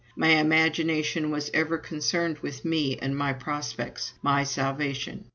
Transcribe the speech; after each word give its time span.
My 0.15 0.29
imagination 0.39 1.29
was 1.29 1.51
ever 1.53 1.77
concerned 1.77 2.39
with 2.39 2.65
me 2.65 2.97
and 2.97 3.15
my 3.15 3.33
prospects, 3.33 4.13
my 4.23 4.43
salvation. 4.43 5.25